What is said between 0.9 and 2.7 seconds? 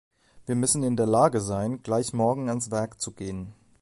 der Lage sein, gleich morgen